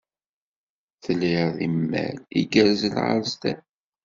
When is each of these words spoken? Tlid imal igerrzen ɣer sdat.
Tlid 1.03 1.55
imal 1.65 2.15
igerrzen 2.39 2.95
ɣer 3.05 3.19
sdat. 3.31 3.63